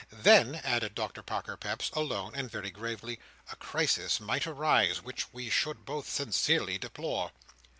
"Then," 0.09 0.55
added 0.63 0.95
Doctor 0.95 1.21
Parker 1.21 1.55
Peps, 1.55 1.91
alone 1.91 2.33
and 2.33 2.49
very 2.49 2.71
gravely, 2.71 3.19
"a 3.51 3.55
crisis 3.55 4.19
might 4.19 4.47
arise, 4.47 5.03
which 5.03 5.31
we 5.31 5.47
should 5.47 5.85
both 5.85 6.09
sincerely 6.09 6.79
deplore." 6.79 7.31